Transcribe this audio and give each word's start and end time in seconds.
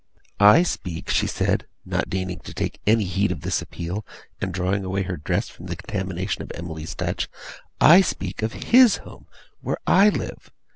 'I 0.39 0.63
speak,' 0.63 1.11
she 1.11 1.27
said, 1.27 1.67
not 1.85 2.09
deigning 2.09 2.39
to 2.39 2.55
take 2.55 2.79
any 2.87 3.03
heed 3.03 3.31
of 3.31 3.41
this 3.41 3.61
appeal, 3.61 4.03
and 4.41 4.51
drawing 4.51 4.83
away 4.83 5.03
her 5.03 5.15
dress 5.17 5.47
from 5.47 5.67
the 5.67 5.75
contamination 5.75 6.41
of 6.41 6.51
Emily's 6.55 6.95
touch, 6.95 7.29
'I 7.79 8.01
speak 8.01 8.41
of 8.41 8.53
HIS 8.73 8.97
home 9.05 9.27
where 9.61 9.77
I 9.85 10.09
live. 10.09 10.49